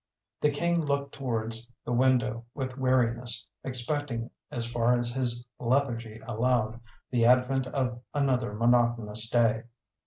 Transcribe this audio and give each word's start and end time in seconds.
The 0.41 0.49
King 0.49 0.83
looked 0.83 1.13
towards 1.13 1.71
the 1.85 1.91
window 1.93 2.43
with 2.55 2.75
weariness, 2.75 3.45
expecting, 3.63 4.31
as 4.49 4.65
far 4.65 4.97
as 4.97 5.13
his 5.13 5.45
lethargy 5.59 6.19
allowed, 6.27 6.79
the 7.11 7.23
advent 7.25 7.67
of 7.67 8.01
another 8.11 8.51
monotonous 8.55 9.29
day. 9.29 9.65